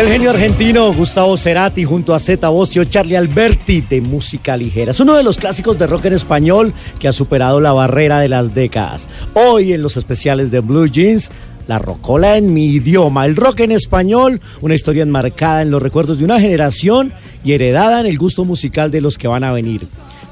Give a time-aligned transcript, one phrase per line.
[0.00, 4.92] El genio argentino Gustavo Cerati junto a Zeta Bosio, Charlie Alberti de música ligera.
[4.92, 8.30] Es uno de los clásicos de rock en español que ha superado la barrera de
[8.30, 9.10] las décadas.
[9.34, 11.30] Hoy en los especiales de Blue Jeans,
[11.68, 16.18] la rocola en mi idioma, el rock en español, una historia enmarcada en los recuerdos
[16.18, 17.12] de una generación
[17.44, 19.86] y heredada en el gusto musical de los que van a venir.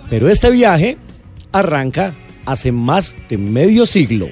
[0.09, 0.97] Pero este viaje
[1.53, 4.29] arranca hace más de medio siglo.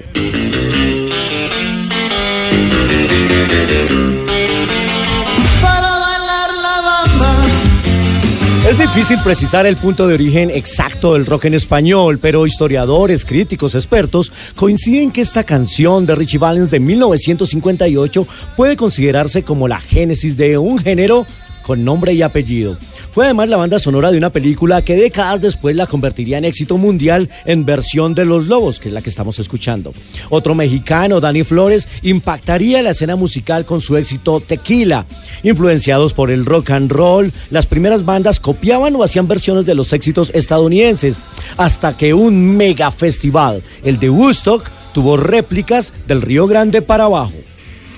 [8.67, 13.75] Es difícil precisar el punto de origen exacto del rock en español, pero historiadores, críticos,
[13.75, 20.35] expertos coinciden que esta canción de Richie Valens de 1958 puede considerarse como la génesis
[20.35, 21.25] de un género
[21.61, 22.77] con nombre y apellido.
[23.11, 26.77] Fue además la banda sonora de una película que décadas después la convertiría en éxito
[26.77, 29.93] mundial en versión de Los Lobos, que es la que estamos escuchando.
[30.29, 35.05] Otro mexicano, Dani Flores, impactaría la escena musical con su éxito Tequila.
[35.43, 39.93] Influenciados por el rock and roll, las primeras bandas copiaban o hacían versiones de los
[39.93, 41.19] éxitos estadounidenses,
[41.57, 47.33] hasta que un mega festival, el de Woodstock, tuvo réplicas del Río Grande para abajo.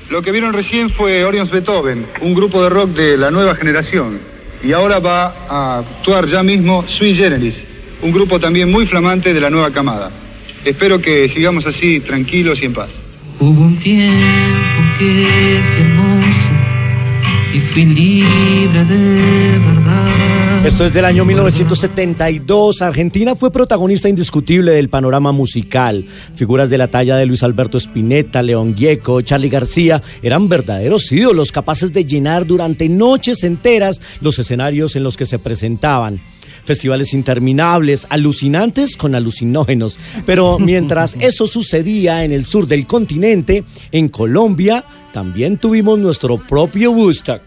[0.09, 4.38] Lo que vieron recién fue Orions Beethoven, un grupo de rock de la nueva generación.
[4.64, 7.56] Y ahora va a actuar ya mismo Sui Generis,
[8.02, 10.12] un grupo también muy flamante de la nueva camada.
[10.66, 12.90] Espero que sigamos así, tranquilos y en paz.
[13.40, 16.50] Hubo un tiempo que fui hermoso
[17.53, 20.19] y fui libre de verdad.
[20.66, 22.81] Esto es del año 1972.
[22.81, 26.06] Argentina fue protagonista indiscutible del panorama musical.
[26.36, 31.53] Figuras de la talla de Luis Alberto Spinetta, León Gieco, Charlie García eran verdaderos ídolos
[31.53, 36.22] capaces de llenar durante noches enteras los escenarios en los que se presentaban.
[36.66, 39.97] Festivales interminables, alucinantes con alucinógenos.
[40.26, 44.84] Pero mientras eso sucedía en el sur del continente, en Colombia,
[45.14, 47.41] también tuvimos nuestro propio Woodstock.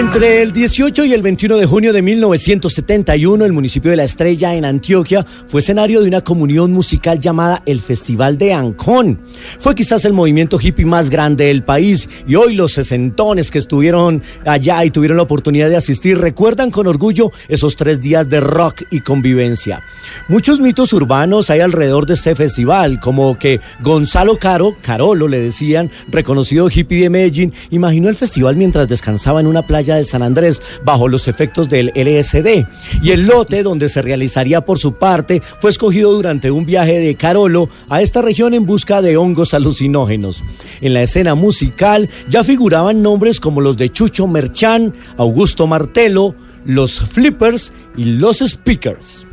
[0.00, 4.54] Entre el 18 y el 21 de junio de 1971, el municipio de La Estrella
[4.54, 9.20] en Antioquia fue escenario de una comunión musical llamada el Festival de Ancón.
[9.58, 14.22] Fue quizás el movimiento hippie más grande del país y hoy los sesentones que estuvieron
[14.46, 18.84] allá y tuvieron la oportunidad de asistir recuerdan con orgullo esos tres días de rock
[18.90, 19.82] y convivencia.
[20.28, 25.90] Muchos mitos urbanos hay alrededor de este festival, como que Gonzalo Caro, Carolo le decían,
[26.08, 30.62] reconocido hippie de Medellín, imaginó el festival mientras descansaba en una playa de San Andrés
[30.84, 32.66] bajo los efectos del LSD.
[33.02, 37.14] Y el lote donde se realizaría por su parte fue escogido durante un viaje de
[37.14, 40.42] Carolo a esta región en busca de hongos alucinógenos.
[40.80, 46.34] En la escena musical ya figuraban nombres como los de Chucho Merchán, Augusto Martelo,
[46.64, 49.26] los Flippers y los Speakers.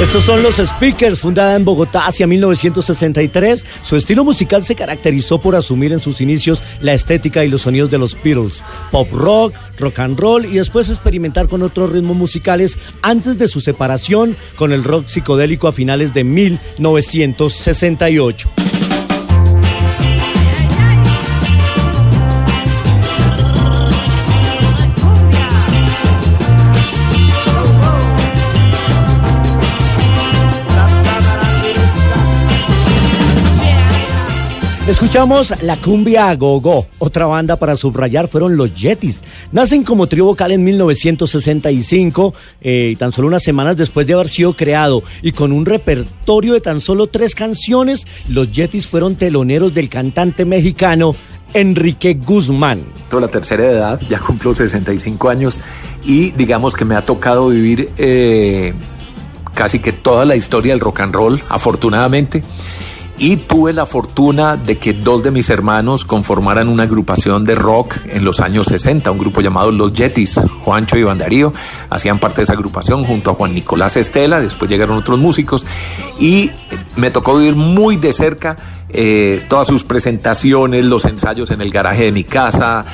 [0.00, 3.64] Estos son los Speakers, fundada en Bogotá hacia 1963.
[3.82, 7.90] Su estilo musical se caracterizó por asumir en sus inicios la estética y los sonidos
[7.90, 12.78] de los Beatles, pop rock, rock and roll y después experimentar con otros ritmos musicales
[13.00, 18.65] antes de su separación con el rock psicodélico a finales de 1968.
[34.88, 36.86] Escuchamos la cumbia gogo.
[37.00, 39.24] Otra banda para subrayar fueron los Yetis.
[39.50, 44.54] Nacen como trío vocal en 1965, eh, tan solo unas semanas después de haber sido
[44.54, 45.02] creado.
[45.22, 50.44] Y con un repertorio de tan solo tres canciones, los Yetis fueron teloneros del cantante
[50.44, 51.16] mexicano
[51.52, 52.84] Enrique Guzmán.
[53.10, 55.58] La tercera edad, ya cumplo 65 años
[56.04, 58.72] y digamos que me ha tocado vivir eh,
[59.52, 62.44] casi que toda la historia del rock and roll, afortunadamente.
[63.18, 67.94] Y tuve la fortuna de que dos de mis hermanos conformaran una agrupación de rock
[68.06, 70.40] en los años 60, un grupo llamado Los Yetis.
[70.64, 71.52] Juancho y Iván Darío
[71.88, 75.66] hacían parte de esa agrupación junto a Juan Nicolás Estela, después llegaron otros músicos
[76.18, 76.50] y
[76.96, 78.56] me tocó vivir muy de cerca
[78.88, 82.84] eh, todas sus presentaciones, los ensayos en el garaje de mi casa,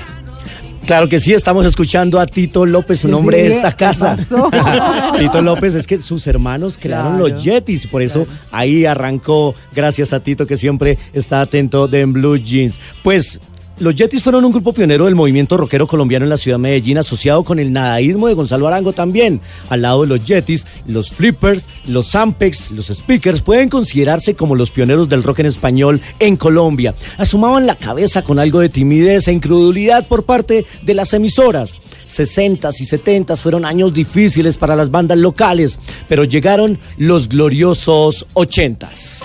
[0.87, 4.17] Claro que sí, estamos escuchando a Tito López, un hombre de esta casa.
[5.19, 7.29] Tito López es que sus hermanos crearon Claro.
[7.29, 12.12] los Yetis, por eso ahí arrancó, gracias a Tito que siempre está atento de en
[12.12, 12.79] Blue Jeans.
[13.05, 13.40] Pues
[13.78, 16.98] los Yetis fueron un grupo pionero del movimiento rockero colombiano en la ciudad de Medellín,
[16.98, 19.40] asociado con el nadaísmo de Gonzalo Arango también.
[19.70, 24.70] Al lado de los Yetis, los Flippers, los Ampex, los Speakers pueden considerarse como los
[24.70, 26.94] pioneros del rock en español en Colombia.
[27.19, 31.78] Asumaban la cabeza con algo de timidez e incredulidad por parte de las emisoras.
[32.12, 35.78] 60s y 70s fueron años difíciles para las bandas locales,
[36.08, 39.25] pero llegaron los gloriosos 80s.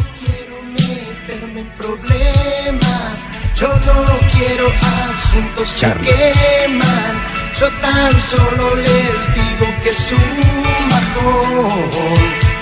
[1.28, 3.28] meterme en problemas.
[3.60, 6.08] Yo no quiero asuntos Charlie.
[6.08, 7.16] que queman.
[7.60, 12.57] Yo tan solo les digo que es un bajón.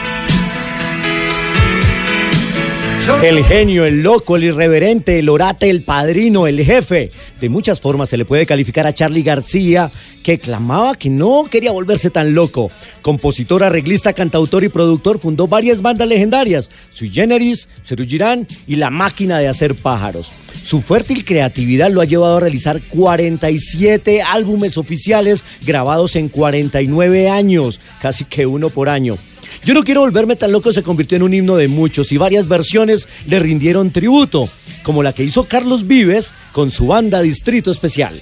[3.06, 7.12] El genio, el loco, el irreverente, el orate, el padrino, el jefe.
[7.40, 9.92] De muchas formas se le puede calificar a Charlie García,
[10.24, 12.72] que clamaba que no quería volverse tan loco.
[13.04, 19.38] Compositor, arreglista, cantautor y productor, fundó varias bandas legendarias, Sui Generis, Girán y La Máquina
[19.38, 20.32] de Hacer Pájaros.
[20.54, 27.80] Su fértil creatividad lo ha llevado a realizar 47 álbumes oficiales grabados en 49 años,
[28.02, 29.16] casi que uno por año.
[29.64, 32.48] Yo no quiero volverme tan loco se convirtió en un himno de muchos y varias
[32.48, 34.48] versiones le rindieron tributo,
[34.84, 38.22] como la que hizo Carlos Vives con su banda Distrito Especial.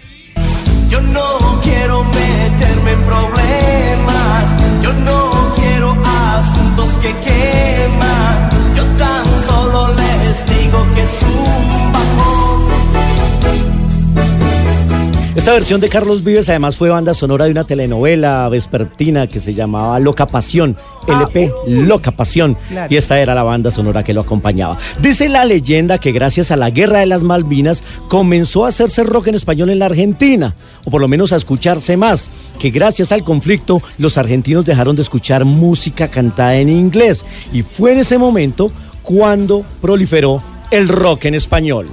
[0.89, 4.83] Yo no quiero meterme en problemas.
[4.83, 8.75] Yo no quiero asuntos que queman.
[8.75, 11.23] Yo tan solo les digo que es
[15.35, 19.55] Esta versión de Carlos Vives además fue banda sonora de una telenovela vespertina que se
[19.55, 20.77] llamaba Loca Pasión,
[21.07, 22.93] LP Loca Pasión, Claro.
[22.93, 24.77] y esta era la banda sonora que lo acompañaba.
[25.01, 29.27] Dice la leyenda que gracias a la Guerra de las Malvinas comenzó a hacerse rock
[29.27, 30.53] en español en la Argentina,
[30.85, 35.01] o por lo menos a escucharse más, que gracias al conflicto los argentinos dejaron de
[35.01, 38.71] escuchar música cantada en inglés, y fue en ese momento
[39.01, 41.87] cuando proliferó el rock en español.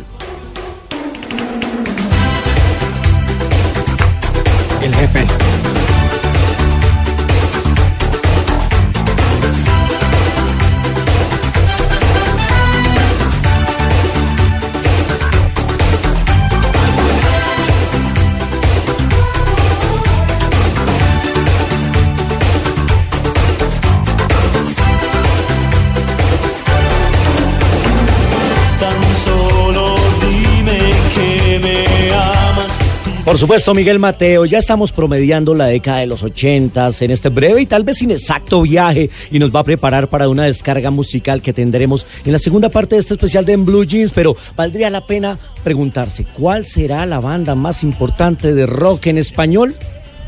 [33.51, 37.67] Supuesto, Miguel Mateo, ya estamos promediando la década de los ochentas en este breve y
[37.67, 42.07] tal vez inexacto viaje y nos va a preparar para una descarga musical que tendremos
[42.25, 46.25] en la segunda parte de este especial de Blue Jeans, pero valdría la pena preguntarse,
[46.33, 49.75] ¿cuál será la banda más importante de rock en español?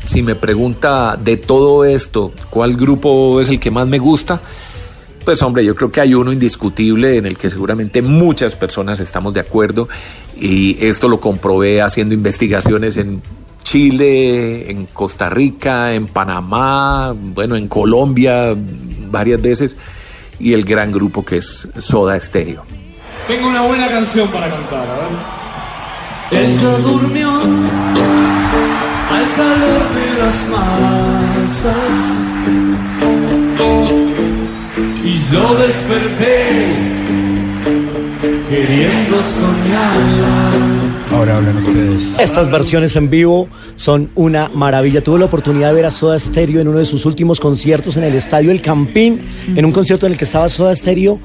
[0.03, 4.41] Si me pregunta de todo esto, ¿cuál grupo es el que más me gusta?
[5.25, 9.33] Pues hombre, yo creo que hay uno indiscutible en el que seguramente muchas personas estamos
[9.33, 9.87] de acuerdo
[10.37, 13.21] y esto lo comprobé haciendo investigaciones en
[13.63, 18.53] Chile, en Costa Rica, en Panamá, bueno, en Colombia
[19.09, 19.77] varias veces
[20.39, 22.65] y el gran grupo que es Soda Stereo.
[23.27, 25.07] Tengo una buena canción para cantar, a ver.
[26.45, 27.29] Ella durmió
[29.09, 32.13] al calor de las masas.
[35.03, 36.45] Y yo desperté
[38.49, 39.99] queriendo soñar.
[41.11, 42.19] Ahora hablan ustedes.
[42.19, 45.03] Estas versiones en vivo son una maravilla.
[45.03, 48.05] Tuve la oportunidad de ver a Soda Stereo en uno de sus últimos conciertos en
[48.05, 49.19] el Estadio El Campín,
[49.53, 51.19] en un concierto en el que estaba Soda Stereo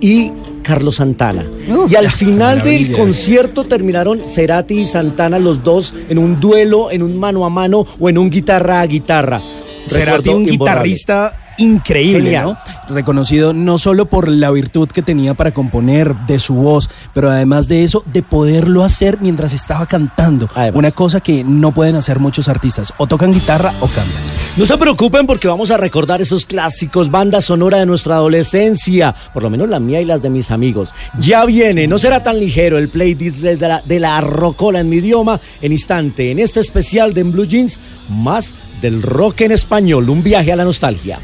[0.00, 0.32] y
[0.64, 1.48] Carlos Santana.
[1.68, 6.90] Uf, y al final del concierto terminaron Cerati y Santana los dos en un duelo,
[6.90, 9.40] en un mano a mano o en un guitarra a guitarra.
[9.86, 10.90] Cerati, un imborrable.
[10.90, 12.44] guitarrista increíble, Genial.
[12.88, 12.94] ¿no?
[12.94, 17.68] Reconocido no solo por la virtud que tenía para componer de su voz, pero además
[17.68, 20.48] de eso, de poderlo hacer mientras estaba cantando.
[20.54, 20.78] Además.
[20.78, 22.92] Una cosa que no pueden hacer muchos artistas.
[22.96, 24.22] O tocan guitarra o cantan.
[24.56, 29.42] No se preocupen porque vamos a recordar esos clásicos, banda sonora de nuestra adolescencia, por
[29.42, 30.90] lo menos la mía y las de mis amigos.
[31.18, 34.96] Ya viene, no será tan ligero el playlist de la, de la rocola en mi
[34.96, 40.10] idioma en instante, en este especial de En Blue Jeans, más del rock en español,
[40.10, 41.20] un viaje a la nostalgia.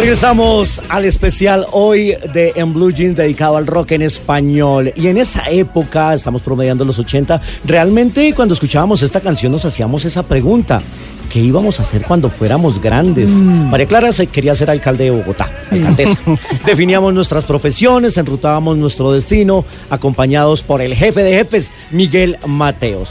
[0.00, 4.90] Regresamos al especial hoy de En Blue Jeans dedicado al rock en español.
[4.96, 10.06] Y en esa época, estamos promediando los 80, realmente cuando escuchábamos esta canción nos hacíamos
[10.06, 10.80] esa pregunta.
[11.28, 13.28] ¿Qué íbamos a hacer cuando fuéramos grandes?
[13.28, 16.18] María Clara se quería ser alcalde de Bogotá, alcaldesa.
[16.64, 23.10] Definíamos nuestras profesiones, enrutábamos nuestro destino, acompañados por el jefe de jefes, Miguel Mateos.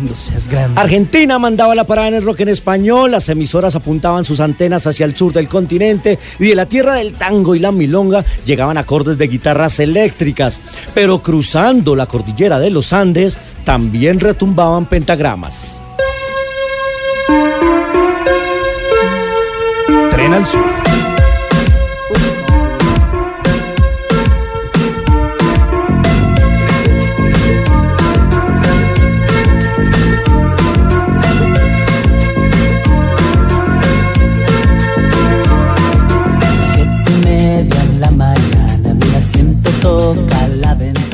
[0.00, 0.80] Cuando seas grande.
[0.80, 5.04] Argentina mandaba la parada en el rock en español, las emisoras apuntaban sus antenas hacia
[5.04, 9.18] el sur del continente y de la tierra del tango y la milonga llegaban acordes
[9.18, 10.58] de guitarras eléctricas,
[10.94, 15.78] pero cruzando la cordillera de los Andes también retumbaban pentagramas.
[20.10, 20.79] Tren al sur.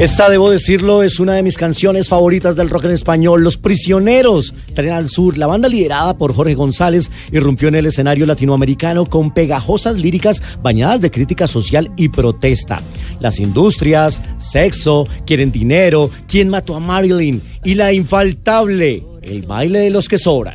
[0.07, 4.55] Esta, debo decirlo, es una de mis canciones favoritas del rock en español, Los Prisioneros,
[4.73, 5.37] Tren al Sur.
[5.37, 11.01] La banda liderada por Jorge González irrumpió en el escenario latinoamericano con pegajosas líricas bañadas
[11.01, 12.79] de crítica social y protesta.
[13.19, 19.91] Las industrias, sexo, quieren dinero, quién mató a Marilyn y la infaltable, el baile de
[19.91, 20.55] los que sobran.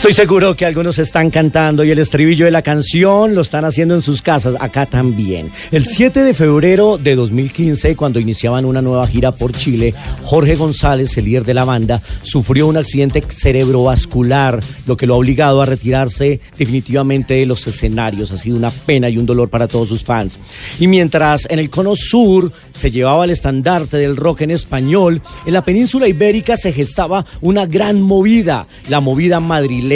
[0.00, 3.94] Estoy seguro que algunos están cantando y el estribillo de la canción lo están haciendo
[3.94, 5.52] en sus casas, acá también.
[5.70, 9.92] El 7 de febrero de 2015, cuando iniciaban una nueva gira por Chile,
[10.24, 15.18] Jorge González, el líder de la banda, sufrió un accidente cerebrovascular, lo que lo ha
[15.18, 18.32] obligado a retirarse definitivamente de los escenarios.
[18.32, 20.40] Ha sido una pena y un dolor para todos sus fans.
[20.78, 25.52] Y mientras en el cono sur se llevaba el estandarte del rock en español, en
[25.52, 29.89] la península ibérica se gestaba una gran movida, la movida madrileña.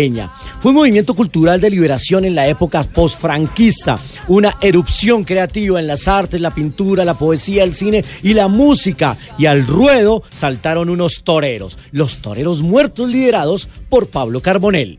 [0.60, 3.96] Fue un movimiento cultural de liberación en la época postfranquista,
[4.28, 9.16] una erupción creativa en las artes, la pintura, la poesía, el cine y la música.
[9.38, 14.98] Y al ruedo saltaron unos toreros, los toreros muertos liderados por Pablo Carbonell.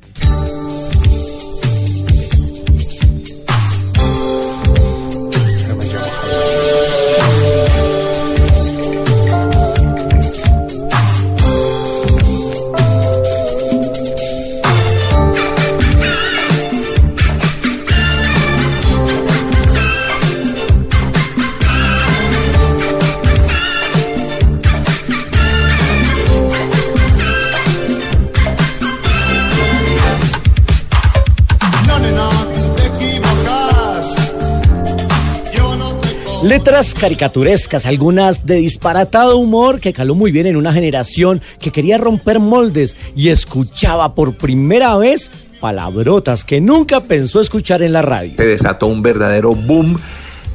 [36.75, 42.41] Caricaturescas, algunas de disparatado humor que caló muy bien en una generación que quería romper
[42.41, 48.33] moldes y escuchaba por primera vez palabrotas que nunca pensó escuchar en la radio.
[48.35, 49.97] se desató un verdadero boom,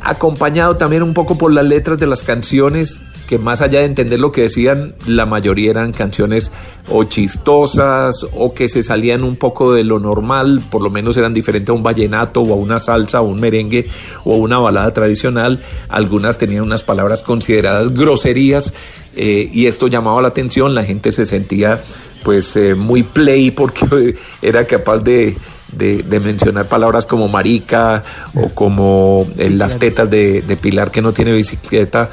[0.02, 2.98] acompañado también un poco por las letras de las canciones
[3.30, 6.50] que más allá de entender lo que decían, la mayoría eran canciones
[6.88, 11.32] o chistosas o que se salían un poco de lo normal, por lo menos eran
[11.32, 13.88] diferentes a un vallenato o a una salsa o un merengue
[14.24, 15.62] o a una balada tradicional.
[15.88, 18.74] Algunas tenían unas palabras consideradas groserías
[19.14, 21.80] eh, y esto llamaba la atención, la gente se sentía
[22.24, 25.36] pues eh, muy play porque era capaz de,
[25.70, 28.02] de, de mencionar palabras como marica
[28.34, 32.10] o como eh, las tetas de, de Pilar que no tiene bicicleta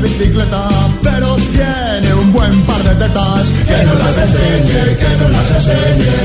[0.00, 0.68] bicicleta,
[1.02, 3.50] pero tiene un buen par de tetas.
[3.66, 6.16] Que no las enseñe, que no las enseñe.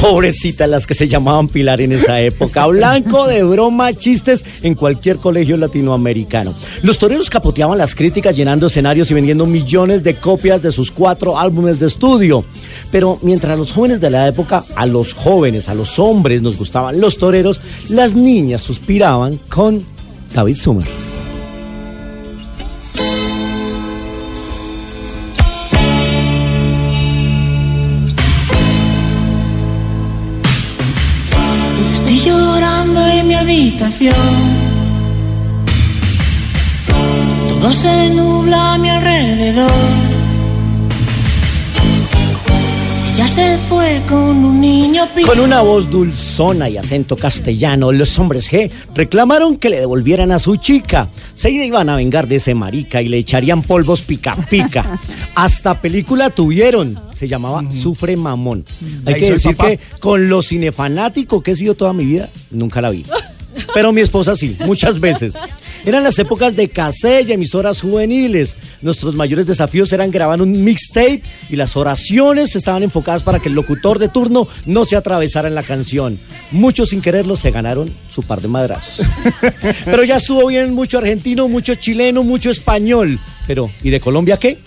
[0.00, 2.66] Pobrecitas las que se llamaban Pilar en esa época.
[2.66, 6.52] Blanco de broma, chistes en cualquier colegio latinoamericano.
[6.82, 11.38] Los toreros capoteaban las críticas llenando escenarios y vendiendo millones de copias de sus cuatro
[11.38, 12.44] álbumes de estudio.
[12.90, 16.58] Pero mientras a los jóvenes de la época, a los jóvenes, a los hombres nos
[16.58, 19.93] gustaban los toreros, las niñas suspiraban con
[20.34, 20.88] David Summers.
[31.94, 34.14] Estoy llorando en mi habitación.
[37.48, 38.76] Todo se nubla
[43.34, 48.50] se fue con un niño pi- Con una voz dulzona y acento castellano, los hombres
[48.52, 51.08] G reclamaron que le devolvieran a su chica.
[51.34, 54.98] Se iban a vengar de ese marica y le echarían polvos pica pica.
[55.34, 57.00] Hasta película tuvieron.
[57.14, 58.64] Se llamaba Sufre Mamón.
[59.06, 62.80] Hay Ahí que decir que con lo cinefanático que he sido toda mi vida, nunca
[62.80, 63.04] la vi.
[63.72, 65.34] Pero mi esposa sí, muchas veces.
[65.86, 68.56] Eran las épocas de cassette y emisoras juveniles.
[68.80, 73.54] Nuestros mayores desafíos eran grabar un mixtape y las oraciones estaban enfocadas para que el
[73.54, 76.18] locutor de turno no se atravesara en la canción.
[76.50, 79.06] Muchos sin quererlo se ganaron su par de madrazos.
[79.84, 83.20] Pero ya estuvo bien mucho argentino, mucho chileno, mucho español.
[83.46, 84.58] Pero, ¿y de Colombia qué?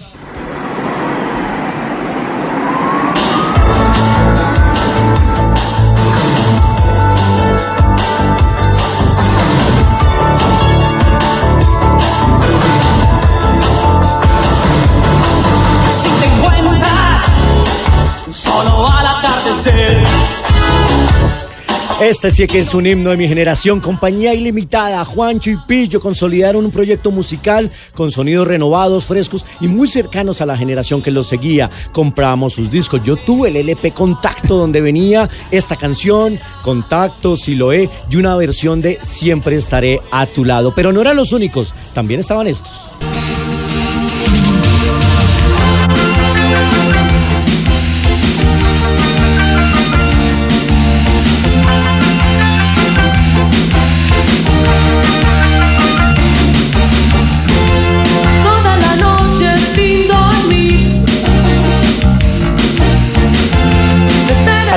[22.02, 25.04] Este sí que es un himno de mi generación, compañía ilimitada.
[25.04, 30.46] Juancho y Pillo consolidaron un proyecto musical con sonidos renovados, frescos y muy cercanos a
[30.46, 31.72] la generación que los seguía.
[31.92, 33.02] Compramos sus discos.
[33.04, 39.00] Yo tuve el LP Contacto donde venía esta canción, Contacto, Siloé y una versión de
[39.02, 40.74] Siempre estaré a tu lado.
[40.76, 42.92] Pero no eran los únicos, también estaban estos.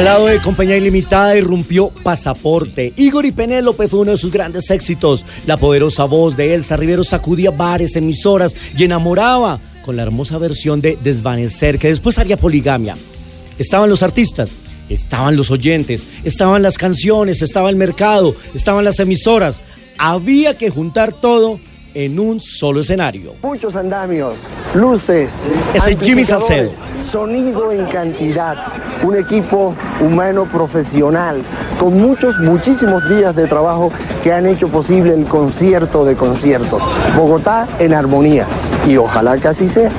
[0.00, 2.94] Al lado de Compañía Ilimitada irrumpió Pasaporte.
[2.96, 5.26] Igor y Penélope fue uno de sus grandes éxitos.
[5.46, 10.80] La poderosa voz de Elsa Rivero sacudía bares, emisoras y enamoraba con la hermosa versión
[10.80, 12.96] de Desvanecer, que después haría Poligamia.
[13.58, 14.52] Estaban los artistas,
[14.88, 19.60] estaban los oyentes, estaban las canciones, estaba el mercado, estaban las emisoras.
[19.98, 21.60] Había que juntar todo
[21.94, 23.34] en un solo escenario.
[23.42, 24.38] Muchos andamios,
[24.74, 26.70] luces, es Jimmy Salcedo.
[27.10, 28.56] sonido en cantidad,
[29.02, 31.42] un equipo humano profesional
[31.78, 33.90] con muchos, muchísimos días de trabajo
[34.22, 36.82] que han hecho posible el concierto de conciertos.
[37.16, 38.46] Bogotá en armonía
[38.86, 39.90] y ojalá que así sea.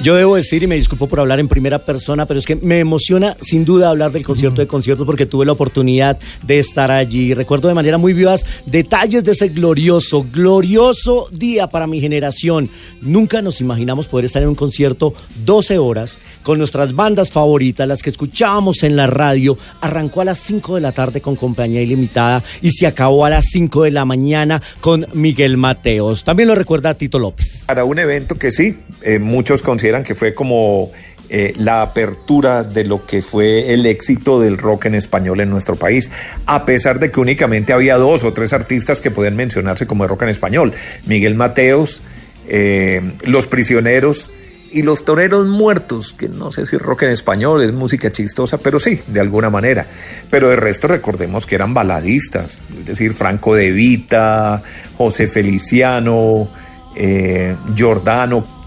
[0.00, 2.78] Yo debo decir, y me disculpo por hablar en primera persona, pero es que me
[2.78, 7.34] emociona sin duda hablar del concierto de conciertos porque tuve la oportunidad de estar allí.
[7.34, 12.70] Recuerdo de manera muy vivaz detalles de ese glorioso, glorioso día para mi generación.
[13.00, 15.14] Nunca nos imaginamos poder estar en un concierto
[15.44, 19.56] 12 horas con nuestras bandas favoritas, las que escuchábamos en la radio.
[19.80, 23.46] Arrancó a las 5 de la tarde con Compañía Ilimitada y se acabó a las
[23.46, 26.24] 5 de la mañana con Miguel Mateos.
[26.24, 27.64] También lo recuerda Tito López.
[27.66, 30.90] Para un evento que sí, eh, muchos consideran que fue como
[31.30, 35.76] eh, la apertura de lo que fue el éxito del rock en español en nuestro
[35.76, 36.10] país,
[36.44, 40.08] a pesar de que únicamente había dos o tres artistas que podían mencionarse como de
[40.08, 40.74] rock en español,
[41.06, 42.02] Miguel Mateos,
[42.48, 44.30] eh, Los Prisioneros
[44.70, 48.78] y Los Toreros Muertos, que no sé si rock en español es música chistosa, pero
[48.78, 49.86] sí, de alguna manera.
[50.28, 54.62] Pero de resto recordemos que eran baladistas, es decir, Franco De Vita,
[54.98, 56.50] José Feliciano,
[56.94, 58.60] eh, Giordano,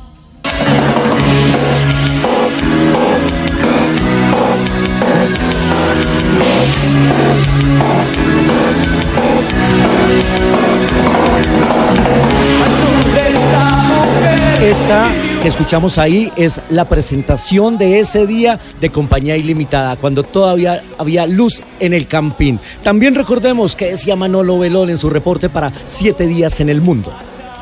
[15.46, 21.28] que escuchamos ahí es la presentación de ese día de Compañía Ilimitada, cuando todavía había
[21.28, 22.60] luz en el campín.
[22.82, 27.14] También recordemos que decía Manolo Belón en su reporte para Siete Días en el Mundo.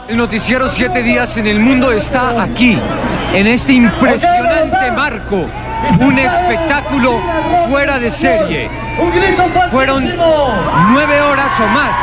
[0.08, 2.78] El noticiero Siete Días en el Mundo está aquí,
[3.34, 5.46] en este impresionante marco.
[6.00, 7.19] Un espectáculo
[7.69, 8.69] fuera de serie.
[9.72, 11.96] Fueron nueve horas o más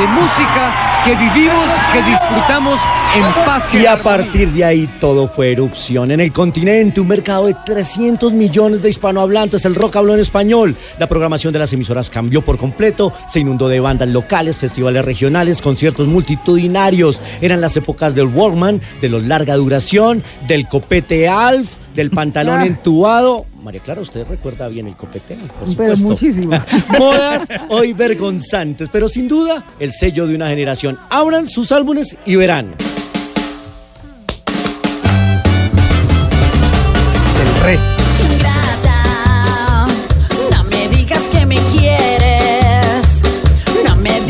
[0.00, 2.80] de música que vivimos, que disfrutamos
[3.14, 3.74] en paz.
[3.74, 6.10] Y a partir de ahí todo fue erupción.
[6.10, 10.76] En el continente, un mercado de 300 millones de hispanohablantes, el rock habló en español.
[10.98, 15.62] La programación de las emisoras cambió por completo, se inundó de bandas locales, festivales regionales,
[15.62, 17.20] conciertos multitudinarios.
[17.40, 23.44] Eran las épocas del Walkman, de los larga duración, del copete Alf, del pantalón entubado.
[23.60, 26.06] María Clara, usted recuerda bien el copete, por Pero supuesto.
[26.06, 26.52] muchísimo.
[26.98, 30.96] Modas hoy vergonzantes, pero sin duda el sello de una generación.
[31.10, 32.76] Abran sus álbumes y verán.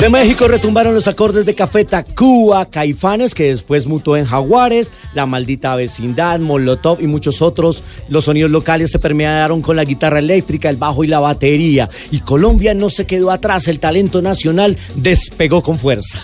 [0.09, 5.27] De México retumbaron los acordes de Café Tacuba, Caifanes, que después mutó en Jaguares, La
[5.27, 7.85] Maldita Vecindad, Molotov y muchos otros.
[8.09, 11.90] Los sonidos locales se permearon con la guitarra eléctrica, el bajo y la batería.
[12.11, 16.21] Y Colombia no se quedó atrás, el talento nacional despegó con fuerza.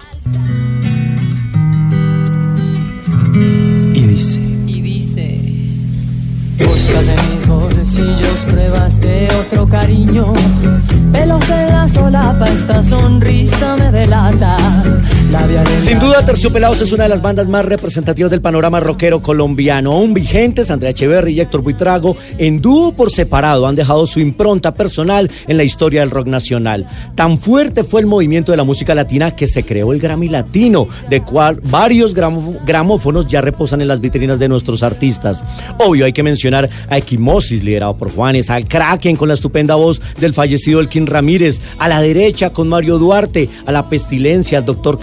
[7.95, 10.33] Bolsillos pruebas de otro cariño.
[11.13, 14.57] Pelos en la solapa, esta sonrisa me delata
[15.81, 19.93] Sin duda, Terciopelados es una de las bandas más representativas del panorama rockero colombiano.
[19.93, 24.75] Aún vigentes, Andrea Echeverry y Héctor Buitrago, en dúo por separado, han dejado su impronta
[24.75, 26.89] personal en la historia del rock nacional.
[27.15, 30.89] Tan fuerte fue el movimiento de la música latina que se creó el Grammy Latino,
[31.11, 35.43] de cual varios gramófonos ya reposan en las vitrinas de nuestros artistas.
[35.79, 40.01] Obvio, hay que mencionar a Equimosis, liderado por Juanes, al Kraken con la estupenda voz
[40.19, 44.99] del fallecido Elkin Ramírez, a la derecha con Mario Duarte, a la Pestilencia, al Doctor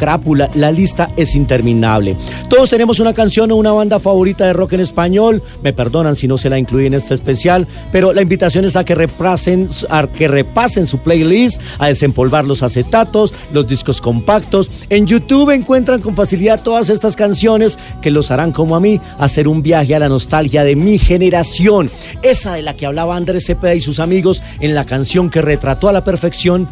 [0.55, 2.15] La lista es interminable.
[2.49, 6.27] Todos tenemos una canción o una banda favorita de rock en español, me perdonan si
[6.27, 10.07] no se la incluí en este especial, pero la invitación es a que repasen, a
[10.07, 14.69] que repasen su playlist, a desempolvar los acetatos, los discos compactos.
[14.89, 19.47] En YouTube encuentran con facilidad todas estas canciones que los harán como a mí hacer
[19.47, 21.89] un viaje a la nostalgia de mi generación,
[22.21, 25.89] esa de la que hablaba Andrés Cepeda y sus amigos en la canción que retrató
[25.89, 26.67] a la perfección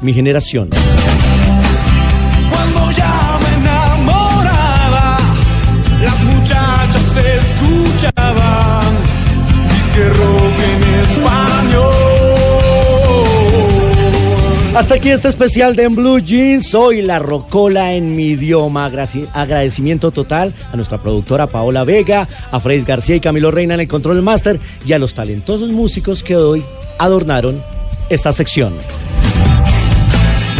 [0.00, 0.70] mi generación.
[14.94, 16.68] Aquí este especial de En Blue Jeans.
[16.68, 18.90] Soy la Rocola en mi idioma.
[19.32, 23.88] Agradecimiento total a nuestra productora Paola Vega, a Freis García y Camilo Reina en el
[23.88, 26.62] Control Master y a los talentosos músicos que hoy
[26.98, 27.62] adornaron
[28.10, 28.74] esta sección.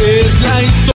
[0.01, 0.92] Es la historia.